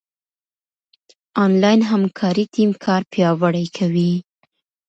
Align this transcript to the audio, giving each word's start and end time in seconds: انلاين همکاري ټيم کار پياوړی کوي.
انلاين 1.43 1.81
همکاري 1.91 2.45
ټيم 2.53 2.69
کار 2.85 3.01
پياوړی 3.11 3.65
کوي. 3.77 4.11